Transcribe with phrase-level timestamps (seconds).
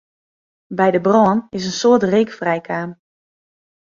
[0.77, 2.89] By de brân is in soad reek frijkaam.